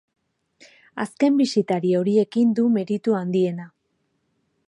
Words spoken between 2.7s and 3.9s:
meritu handiena.